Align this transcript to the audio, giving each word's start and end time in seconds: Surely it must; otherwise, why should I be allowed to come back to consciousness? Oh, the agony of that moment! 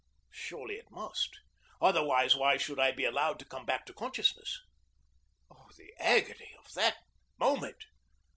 Surely 0.31 0.77
it 0.77 0.89
must; 0.89 1.29
otherwise, 1.79 2.35
why 2.35 2.57
should 2.57 2.79
I 2.79 2.91
be 2.91 3.05
allowed 3.05 3.37
to 3.37 3.45
come 3.45 3.67
back 3.67 3.85
to 3.85 3.93
consciousness? 3.93 4.59
Oh, 5.51 5.67
the 5.77 5.93
agony 5.99 6.55
of 6.57 6.73
that 6.73 6.97
moment! 7.37 7.85